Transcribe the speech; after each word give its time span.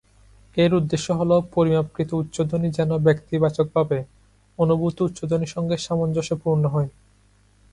এর 0.57 0.71
উদ্দেশ্য 0.73 1.07
হল, 1.11 1.31
পরিমাপকৃত 1.55 2.09
উচ্চধ্বনি 2.13 2.69
যেন 2.71 2.91
ব্যক্তিবাচকভাবে 2.97 3.97
অনুভূত 4.59 4.97
উচ্চধ্বনির 5.01 5.53
সঙ্গে 5.55 5.75
সামঞ্জস্যপূর্ণ 5.77 6.63
হয়। 6.65 6.89